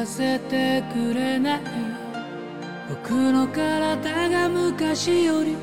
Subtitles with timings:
[0.00, 1.60] かせてくれない
[2.88, 5.54] 僕の体が昔より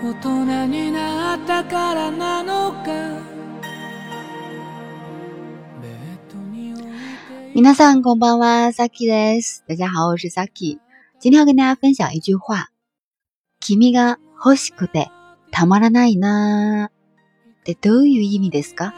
[0.00, 2.92] 大人になったからなのか
[7.52, 9.64] 皆さんこんばんは，Saki です。
[9.66, 10.78] 大家好，我是 Saki。
[11.18, 12.68] 今天要跟大家分享一句话：
[13.58, 15.10] 君が欲しくて
[15.50, 18.94] たまらないなーってどういう意味ですか？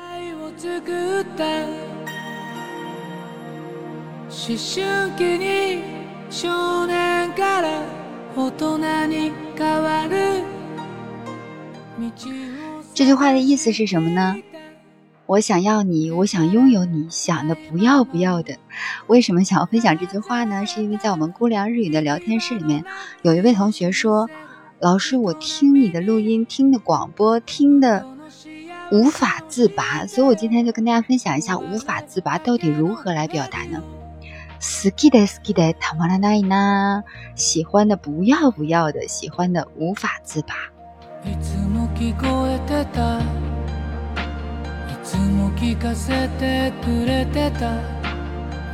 [4.38, 5.84] 愛を作った思春期に
[6.30, 7.84] 少年から
[8.36, 8.78] 大人
[9.08, 10.44] に変わる
[12.00, 14.42] 道を这句话的意思是什么呢？
[15.26, 18.58] 我想要你，我想拥有你，想的不要不要的。
[19.08, 20.66] 为什么想要分享这句话呢？
[20.66, 22.84] 是因为在我们姑凉日语的聊天室里面，
[23.22, 28.06] 有一位同学说：“老师，我听你的录音，听的广播，听的
[28.92, 33.82] 无法自拔。”所以我今天就跟大家分享一下无法自拔到底如何来表达呢？
[34.61, 37.05] 好きで好きでたまらないな，
[37.37, 40.55] 喜欢的不要不要的，喜欢的无法自拔。
[41.25, 43.19] いつも聞こえてた。
[43.19, 43.23] い
[45.05, 47.73] つも聞かせてくれてた。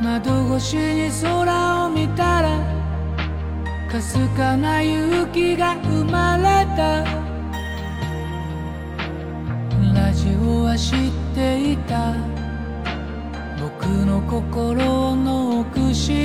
[0.01, 2.59] 窓越しに空を見たら
[3.89, 7.05] かすかな勇気が生まれた。
[9.93, 12.34] ラジオは知っていた。
[13.84, 16.16] 僕の心の奥下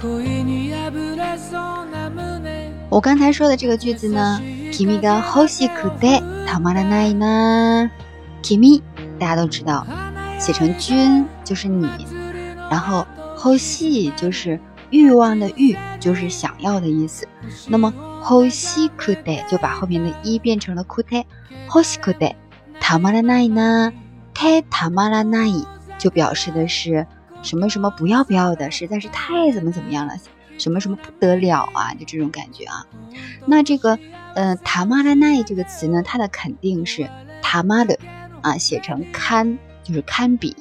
[0.00, 4.40] 恋に破れそうな胸我刚才说的这个句子呢，
[4.72, 7.90] 君が欲しくてたまらないな。
[8.42, 8.82] 君
[9.18, 9.84] 大家都知道，
[10.38, 11.86] 写成君就是你，
[12.70, 13.06] 然后
[13.44, 14.58] 欲し就是
[14.90, 17.28] 欲望的欲，就是想要的意思。
[17.68, 17.92] 那么
[18.22, 21.26] 欲しくて就把后面的一变成了くて，
[21.68, 22.36] 欲しくて
[26.00, 26.00] たまらないな。
[26.00, 27.06] てたまらない就表示的是
[27.42, 30.14] 什么什么不要不要的，实在是太怎么怎么样了。
[30.58, 32.86] 什么什么不得了啊，就这种感觉啊。
[33.44, 33.98] 那这个
[34.34, 37.10] 呃“塔玛拉奈”这个词呢，它的肯定是“
[37.42, 37.98] 塔玛的”
[38.40, 40.56] 啊，写成堪就是堪比，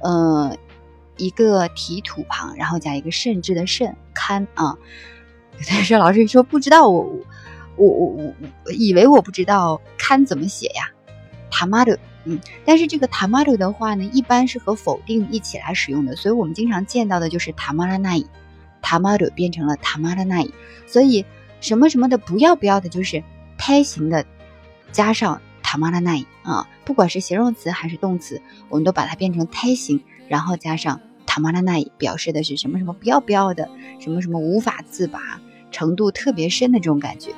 [0.00, 0.56] 呃
[1.16, 4.76] 一个提土旁，然后加一个甚至的甚堪啊。
[5.56, 7.02] 有的人说老师说不知道我
[7.76, 8.34] 我我我
[8.64, 10.90] 我以为我不知道堪怎么写呀，
[11.48, 11.96] 塔玛的。
[12.25, 18.23] 嗯，但是这个塔玛的的话呢，一般是和否定一起来使用的，所以我们经常见到的就是塔玛拉奈。
[18.85, 20.45] 塔玛鲁变成了塔玛拉奈，
[20.85, 21.25] 所以
[21.61, 23.23] 什么什么的不要不要的，就是
[23.57, 24.25] 胎形的
[24.91, 33.69] 加上塔玛拉奈啊，不管是形容词还是动词，我们都把它变成胎形，然后加上塔玛拉奈，表示的是什么什么不要不要的，
[34.01, 35.39] 什么什么无法自拔，
[35.71, 37.31] 程度特别深的这种感觉。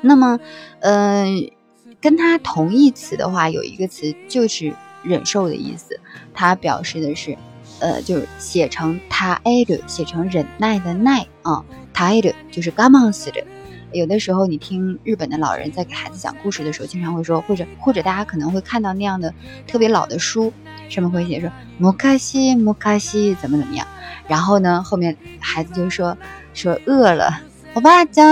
[0.00, 0.40] 那么，
[0.80, 1.52] 嗯、呃，
[2.01, 4.73] 跟它同义词的话，有一个词就是
[5.03, 5.99] 忍受的意思，
[6.33, 7.37] 它表示的是。
[7.81, 11.61] 呃，就是写成他爱的，写成忍耐的耐啊，
[11.93, 13.43] 他爱的就是ガマンする。
[13.91, 19.33] 有的时候你听日本的老人在给孩子讲故事的时候，经常会说，或者或者大家可能会看到那样的
[19.67, 20.53] 特别老的书，
[20.87, 23.85] 上面会写说摩卡西摩卡西怎么怎么样，
[24.29, 26.17] 然后呢后面孩子就说
[26.53, 27.41] 说饿了，
[27.73, 28.25] 我爸讲，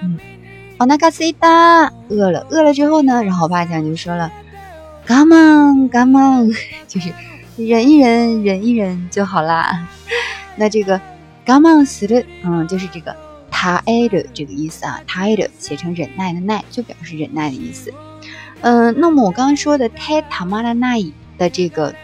[0.00, 0.18] 嗯，
[0.78, 4.30] お腹すいた，饿了，饿了之后呢，然后我爸讲就说了，
[5.06, 6.56] ガマンガマン，
[6.86, 7.12] 就是。
[7.56, 9.86] 忍一忍，忍一忍就好啦。
[10.56, 10.98] 那这个
[11.44, 13.14] 我慢する，嗯，就是这个
[13.50, 17.92] 他爱的这个意思啊，他爱的写成忍耐的耐，就表示忍耐的意思。
[18.62, 21.04] 嗯，那么我刚刚说的太他妈的奈
[21.36, 21.94] 的这个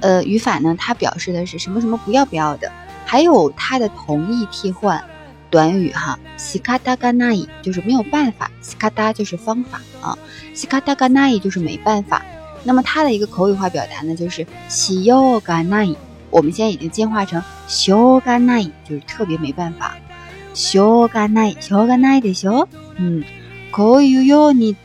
[0.00, 2.72] 呃语法呢，它表示的是什么什么不要不要的，
[3.04, 5.04] 还有它的同义替换
[5.52, 10.18] 短语哈，西卡达嘎奈就是没有办法，西卡达就是方法啊，
[10.54, 12.22] 西卡达嘎奈就是没办法。
[12.64, 15.94] 那么它的一个口语化表达呢，就是西ヨガ奈，
[16.30, 19.96] 我们现在已经进化成修ガ奈，就是特别没办法。
[20.54, 22.66] 修ガ奈，修ガ奈でしょ？
[22.98, 23.24] 嗯，
[23.72, 24.76] こういうように、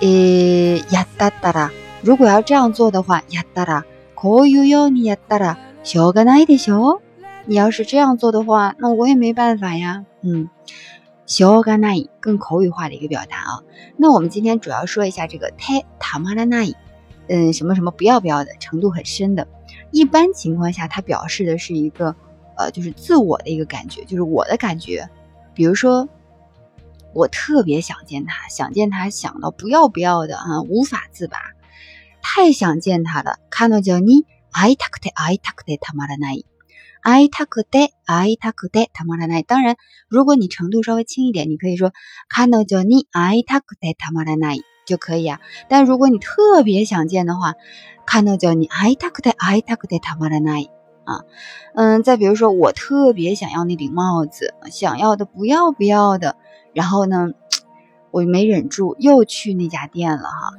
[0.00, 1.70] えやったったら，
[2.02, 3.84] 如果要这样做的话，やったら、
[4.16, 7.02] こういうようにやったら、修ガ奈でしょ？
[7.46, 10.04] 你要是这样做的话，那我也没办法呀。
[10.22, 10.48] 嗯。
[11.24, 13.62] 修ガ奈更口语化的一个表达啊。
[13.96, 16.66] 那我们今天主要说一下这个太塔玛拉奈。
[17.28, 19.46] 嗯，什么什么不要不要的程度很深的，
[19.92, 22.14] 一般情况下，它表示的是一个，
[22.56, 25.08] 呃，就是自我的一个感觉，就是我的感觉。
[25.54, 26.08] 比如说，
[27.14, 31.38] 我特别想见他，想见他想到不要不要的啊，无法自拔，
[32.20, 33.38] 太想见他了。
[33.48, 36.44] 看到叫你会いたくて会いたくてたまらない，
[37.06, 39.44] 会いたくて会いたくてたまらない。
[39.44, 39.76] 当然，
[40.08, 41.92] 如果你程度稍微轻一点，你可以说
[42.28, 44.62] 看到叫你会いたくてたまらない。
[44.84, 45.38] 就可以啊。
[45.68, 47.54] 但如果你特别想见的话，
[48.04, 50.58] 看到叫你哎他可得哎他可得他妈的那
[51.04, 51.22] 啊，
[51.74, 56.34] 嗯，再比如说我特别想要那顶帽子，想要的不要不要的，
[56.74, 57.30] 然后呢，
[58.10, 60.52] 我没忍住又去那家店了哈。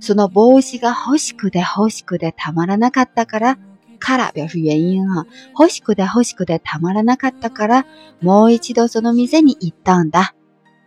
[0.00, 3.58] その帽子が欲しくて欲しくてたまらなかったから。
[3.98, 5.26] から表示原因哈，
[5.58, 7.86] 欲しくて欲しくてたまらなかったから
[8.22, 10.34] もう一度その店に行ったんだ。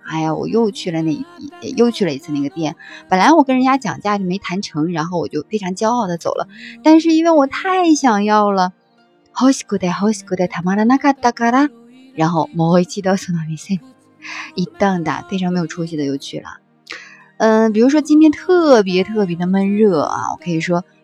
[0.05, 1.17] 哎呀，我又去了那
[1.61, 2.75] 又去了一次那个店。
[3.07, 6.47] 本来我跟人家讲价就没谈成，然后我就非常骄傲的走了。
[6.83, 8.73] 但是因为我太想要了，
[9.39, 11.69] 欲しくて欲しくてたまらなかったから，
[12.17, 13.79] 然后もう一度その店に
[14.57, 15.25] 行ったんだ。
[15.29, 16.59] 非常没有出息的又去了。
[17.37, 20.83] 嗯，比如说今天特别特别的闷热啊，我可以说。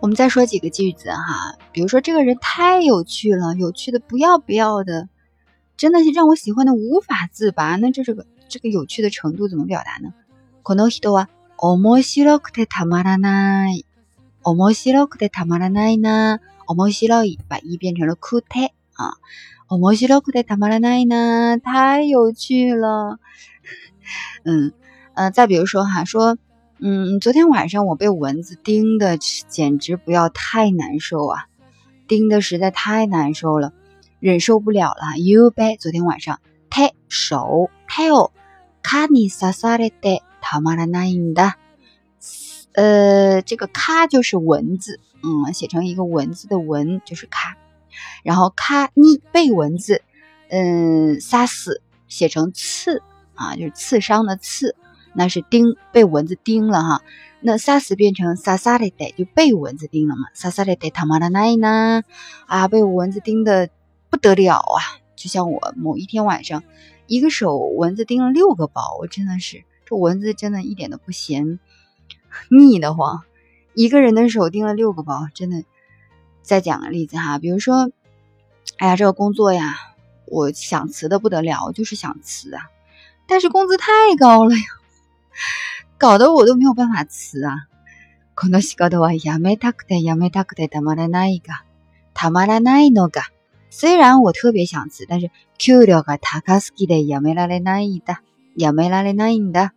[0.00, 5.08] 我们再说几个句子哈，比如说这个人太有趣了，有趣的不要不要的，
[5.76, 7.76] 真的是让我喜欢的无法自拔。
[7.76, 10.12] 那这是个这个有趣的程度怎么表达呢？
[10.64, 13.84] この人は面白くてたまらない。
[14.44, 16.40] 面白くてたまらないな。
[16.66, 19.14] 面白い把一变成了くて啊。
[19.69, 23.19] 哦，摩西洛克的塔马拉奈呢，太有趣了。
[24.45, 24.71] 嗯
[25.13, 26.37] 呃，再比如说哈，说
[26.79, 31.47] 嗯，昨天晚上我被蚊子叮的，简直不要太难受啊，
[32.07, 33.73] 叮的实在太难受了，
[34.21, 35.17] 忍受不了了。
[35.17, 38.31] You bet，昨天晚上太手太哦，
[38.81, 41.55] 卡尼萨萨的的塔马拉奈的，
[42.71, 47.57] 呃，这个卡就是蚊子，嗯，写成一个蚊子的蚊就是卡。
[48.23, 50.01] 然后卡尼被蚊子，
[50.49, 53.01] 嗯，杀死，写成刺
[53.35, 54.75] 啊，就是刺伤的刺，
[55.13, 57.01] 那是叮被蚊子叮了哈。
[57.39, 62.01] 那杀死变成杀杀的得就被蚊子叮了嘛，杀杀的得他妈的奈呢
[62.47, 63.69] 啊，被蚊子叮的
[64.09, 64.81] 不得了啊！
[65.15, 66.63] 就像我某一天晚上，
[67.05, 71.59] 一个手蚊子叮了六个包，我真的是这蚊子真的一点都不嫌
[72.49, 73.21] 腻得慌，
[73.75, 75.63] 一个人的手叮了六个包，真的。
[76.41, 77.91] 再讲个例子哈，比如说，
[78.78, 79.74] 哎呀，这个工作呀，
[80.26, 82.70] 我想辞的不得了，就是想辞啊，
[83.28, 84.62] 但是工资太高了呀，
[85.98, 87.68] 搞得我都没有办法辞啊。
[88.34, 91.64] この仕事はやめたくてやめたくてたまらないが、
[92.14, 93.22] たまらないのが。
[93.70, 98.22] 虽然我特别想辞，但是給料が高すぎてやめられないだ、
[98.56, 99.74] やめられないんだ。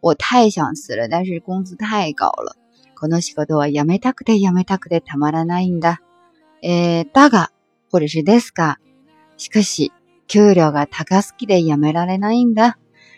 [0.00, 2.56] 我太想辞了，但是工资太高了。
[2.94, 6.00] この仕事は辞めたくて辞めたくてたまらないんだ。
[6.62, 7.50] えー、だが、
[7.92, 8.78] 或者是ですが、
[9.36, 9.92] しかし、
[10.26, 12.76] 給料が高すぎて辞められないんだ。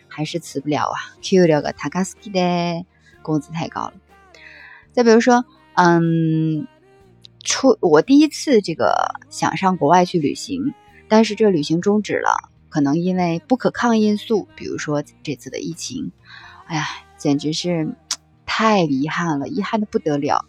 [0.08, 2.84] 还是辞不了啊，給料が高すぎて，
[3.22, 3.92] 工资太高了。
[4.92, 5.44] 再比如说，
[5.74, 6.66] 嗯，
[7.42, 10.74] 出我第一次这个想上国外去旅行，
[11.08, 16.12] 但是这旅行终止了，可能因为不可抗因素，比如说这次的疫情。
[16.66, 16.84] 哎呀，
[17.16, 17.94] 简直是。
[18.52, 20.44] 太遗憾了，遗憾的不得了，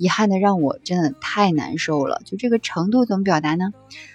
[0.00, 2.20] 遗憾的让我真的太难受了。
[2.24, 3.72] 就这个程度怎么表达呢？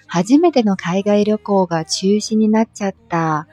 [0.08, 3.46] 初めての海外旅行が中止になっちゃった。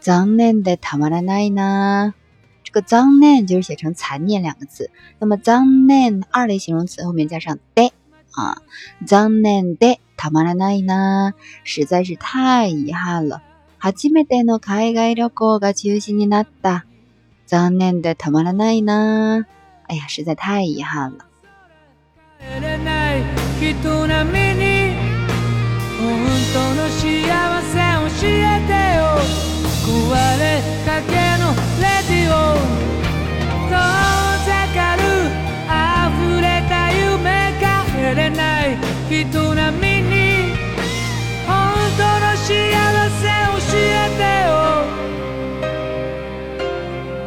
[0.00, 2.14] 残念でたまらないな。
[2.64, 4.90] 这个残念就是写成残念两个字。
[5.18, 7.92] 那么残念二类形容词后面加上で
[8.32, 8.56] 啊，
[9.06, 11.32] 残念でたまらないな，
[11.64, 13.42] 实在是太遗憾了。
[13.78, 16.84] 初めての海外旅行が中止になった。
[17.46, 19.46] 残念でたまらないな。
[19.86, 21.24] 哎呀，实在太遗憾了。
[22.51, 23.23] 得れない
[23.59, 24.95] 人並みに
[25.97, 26.03] 本
[26.53, 27.79] 当の幸せ
[28.19, 29.01] 教えてよ。
[29.85, 29.89] 壊
[30.39, 30.43] れ
[30.85, 31.43] かけの
[31.79, 32.35] レディオ。
[33.69, 33.75] 遠
[34.45, 35.01] ざかる
[35.65, 37.25] 溢れた夢
[37.61, 38.67] が得れない
[39.09, 40.13] 人並みに
[41.47, 41.51] 本
[41.97, 43.23] 当の幸せ
[43.55, 43.87] 教え
[44.19, 44.53] てよ。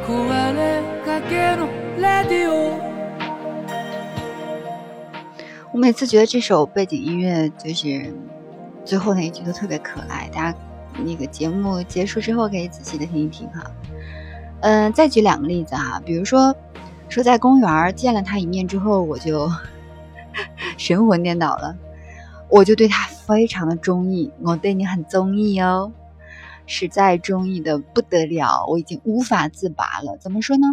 [0.06, 0.08] 壊
[0.54, 0.60] れ
[1.04, 1.60] かけの
[1.96, 2.55] レディオ。
[5.75, 8.13] 我每次觉得这首背景音乐就是
[8.83, 10.57] 最后那一句都特别可爱，大家
[11.05, 13.71] 那个节目结束之后可以仔细的听一听哈。
[14.61, 16.55] 嗯，再举两个例子哈，比如说
[17.09, 19.49] 说在公园见了他一面之后，我就
[20.77, 21.75] 神魂颠倒了，
[22.49, 25.91] 我就对他 非常的中意，我对你很中意哦，
[26.65, 30.17] 实在中意的不得了，我已经无法自拔了。
[30.17, 30.67] 怎么说呢？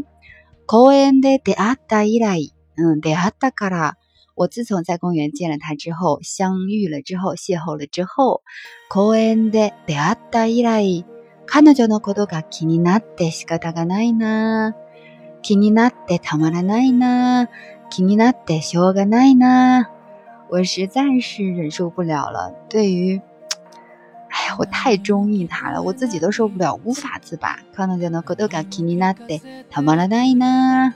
[0.66, 3.94] 公園で出会った以来，嗯，出会ったから。
[4.34, 8.42] 我自从在公园见了他之后，相遇了之后，邂逅了之后，
[8.88, 11.04] 公園で出会った以来。
[11.46, 14.74] 彼女のことが気になって仕方がないな。
[15.42, 17.48] 気になってたまらないな。
[17.90, 19.88] 気になってしょうがないな。
[20.50, 22.52] 我实在是忍受不了了。
[22.68, 23.20] 对于，
[24.28, 27.58] 哎呀，我太中意他了，我自己都受不了，无法自拔。
[27.74, 30.94] 彼女のことが気になってたまらないな。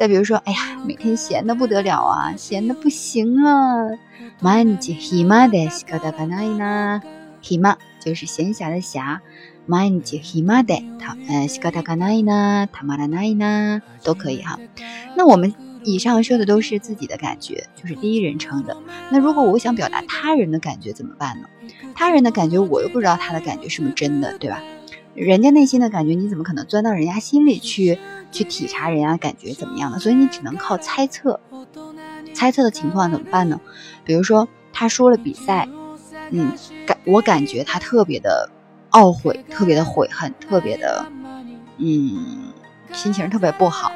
[0.00, 3.98] 再比如说，哎呀，每天闲的不得了啊，闲的不行了。
[4.42, 7.00] 毎日暇で仕方がないな。
[7.40, 9.20] 暇就是闲暇的暇。
[9.66, 14.58] 毎日暇でた呃仕方がないな、たまらないな都可以哈。
[15.16, 18.77] 那我们 以上说的都是自己的感觉，就是第一人称的。
[19.09, 21.47] 那如果我想表达他人的感觉怎么办呢？
[21.95, 24.61] 他人的感觉我又不知道他的感觉是不是真的，对吧？
[25.13, 27.99] 人家内心的感觉你怎么可能钻到人家心里去
[28.31, 29.99] 去体察人家感觉怎么样的？
[29.99, 31.39] 所以你只能靠猜测。
[32.33, 33.59] 猜测的情况怎么办呢？
[34.05, 35.67] 比如说他说了比赛，
[36.29, 36.53] 嗯，
[36.85, 38.49] 感我感觉他特别的。
[38.91, 41.05] 懊悔，特别的悔恨，特别的，
[41.77, 42.51] 嗯，
[42.91, 43.89] 心情特别不好。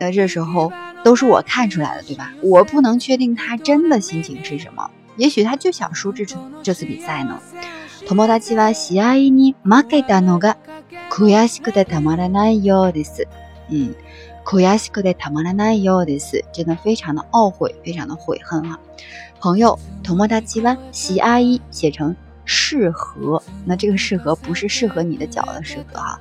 [0.00, 0.72] 那这时候
[1.03, 2.31] 都是我看出来的，对吧？
[2.41, 7.39] 我不能确定他真的心情是什么，也许他就想输这次这次比赛呢。
[8.07, 10.57] 友達は試合に負けたのが
[11.09, 13.27] 悔しくてたまらないようです。
[13.69, 13.95] 嗯，
[14.45, 16.43] 悔しくてたまらないようです。
[16.53, 18.79] 真的非常的懊悔，非常的悔恨啊。
[19.39, 22.15] 朋友，友達は試合写成。
[22.47, 26.19] 适合，那这个适合不是适合你的脚的适合哈，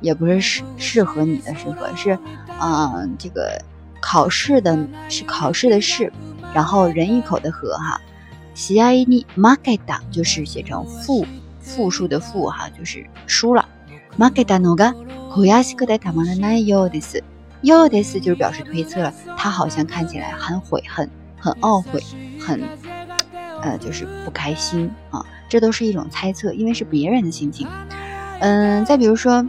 [0.00, 2.18] 也不是适适合你的适合，是，
[2.58, 3.60] 嗯，这个
[4.02, 4.78] 考试的
[5.08, 6.12] 是考试的试，
[6.54, 8.00] 然后人一口的和哈，
[8.54, 9.80] 喜爱你 market
[10.10, 11.26] 就是写成复
[11.60, 13.68] 复数的复哈，就是输了，
[14.18, 14.94] market のが
[15.30, 17.22] 悔しくてたまらないようです，
[17.62, 22.02] ようです就是表示推测了，他好像看起来很悔恨，很懊悔，
[22.40, 22.60] 很，
[23.62, 25.24] 呃，就是不开心啊。
[25.48, 27.66] 这都是一种猜测，因为是别人的心情。
[28.40, 29.46] 嗯，再比如说，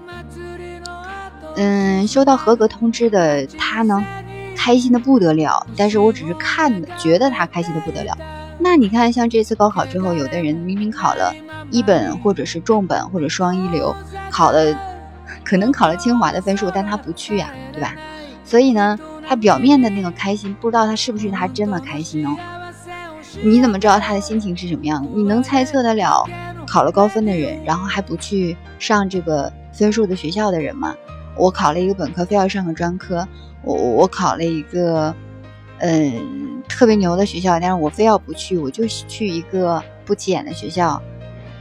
[1.56, 4.06] 嗯，收到合格通知的他呢，
[4.65, 5.67] 开心的不得了。
[5.77, 8.17] 但是我只是看的，觉得他开心的不得了。
[8.59, 11.35] 那你看，像这次高考之后，有的人明明考了
[11.71, 13.95] 一本，或者是重本，或者双一流，
[14.31, 14.75] 考了，
[15.45, 17.95] 可能考了清华的分数，但他不去呀，对吧？
[18.43, 22.35] 所以呢，他表面的那个开心，不知道他是不是他真的开心哦。
[23.43, 25.11] 你怎么知道他的心情是什么样的？
[25.15, 26.25] 你能猜测得了
[26.67, 30.95] 考了高分的人，然后还不去上这个分数的学校的人吗？
[31.37, 33.27] 我考了一个本科，非要上个专科；
[33.64, 35.14] 我我考了一个，
[35.80, 41.02] 嗯，特别牛的学校，但是我非要不去，我就去一个不起眼的学校。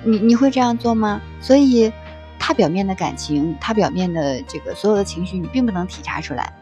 [0.05, 1.21] 你你会这样做吗？
[1.41, 1.93] 所以，
[2.39, 6.53] 他表面的感情，他表面的这个所有的情绪，你并不能体察出来。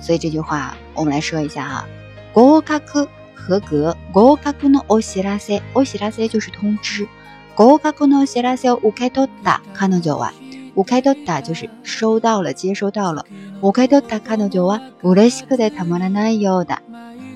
[0.00, 1.84] 所以这句话我们来说一下哈，
[2.32, 3.08] 合格。
[3.46, 7.06] 合格，合格のお知らせ、お知らせ就是通知。
[7.54, 10.32] 合格のお知らせを受け取った彼女は、
[10.78, 13.24] 受け取った就是收到了、接收到了。
[13.62, 16.82] 受け取った彼女は嬉しくてたまらないようだ。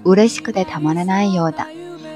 [0.04, 1.66] 嬉しくてたまらないようだ。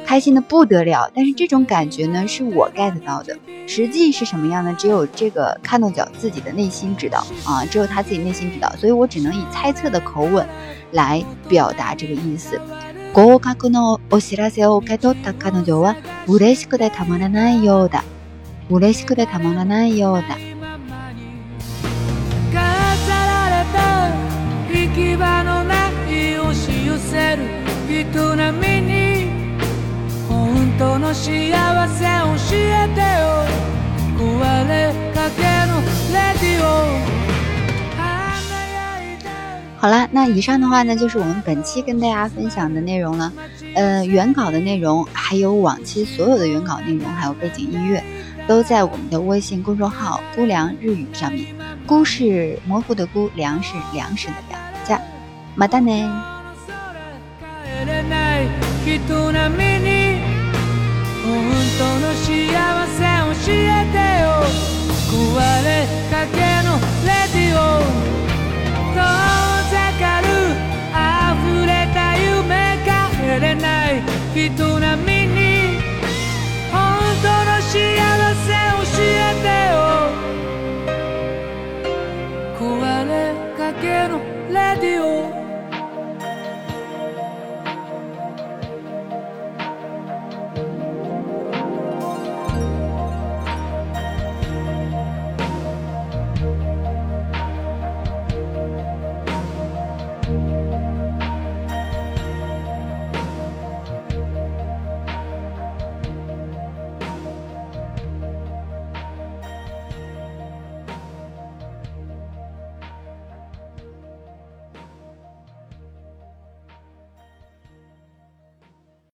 [0.04, 3.36] 开心的不得了，但是这种感觉呢，是我 get 到的。
[3.68, 4.74] 实际是什么样呢？
[4.76, 10.46] 只有这个看到角自己的内心知道啊，只有他自己内心知道，所以我只能以猜测的口吻
[10.90, 12.60] 来表达这个意思。
[13.14, 15.94] 合格のお知らせを受け取った彼女は
[16.26, 18.02] 嬉しくてたまらないようだ。
[18.70, 20.36] 嬉しくてたまらないようだ。
[27.06, 27.44] せる
[27.88, 29.26] 人並みに
[30.28, 31.24] 本当の幸
[31.88, 33.44] せ教えてよ
[34.18, 34.22] 壊
[34.68, 35.80] れかけの
[36.12, 37.02] レディオ
[39.78, 43.32] 好了，那以上的话呢，就是我们本期跟大家分享的内容了。
[43.74, 48.00] 呃，原稿的内容，还有往期所有的原稿内容，还有背景音乐，
[48.46, 51.46] 都在我们的微信公众号“姑凉日语”上面。
[51.84, 54.60] 姑是模糊的姑，凉是粮食的粮。
[54.84, 55.00] 加，
[55.56, 56.35] 马达呢？
[58.87, 60.21] 人並みに
[61.25, 61.27] 本
[61.77, 62.23] 当の幸
[62.87, 63.03] せ
[63.43, 64.25] 教えてよ。
[65.11, 65.67] 壊れ
[66.09, 67.59] かけのレディオ。
[68.95, 68.97] 遠
[69.71, 70.25] ざかる
[70.95, 72.87] 溢れた夢帰
[73.41, 73.93] れない。
[74.33, 74.76] 人